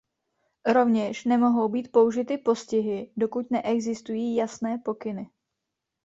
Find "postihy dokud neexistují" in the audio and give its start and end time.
2.37-4.35